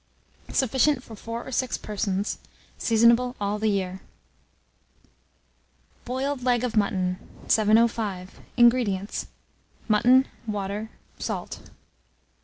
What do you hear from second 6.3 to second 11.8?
LEG OF MUTTON. 705. INGREDIENTS. Mutton, water, salt.